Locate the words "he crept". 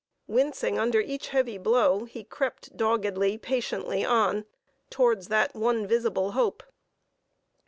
2.05-2.75